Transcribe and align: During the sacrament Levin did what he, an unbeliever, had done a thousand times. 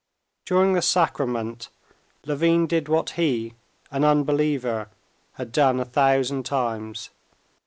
During 0.45 0.73
the 0.73 0.81
sacrament 0.81 1.69
Levin 2.25 2.65
did 2.65 2.89
what 2.89 3.11
he, 3.11 3.53
an 3.91 4.03
unbeliever, 4.03 4.89
had 5.33 5.51
done 5.51 5.79
a 5.79 5.85
thousand 5.85 6.43
times. 6.43 7.11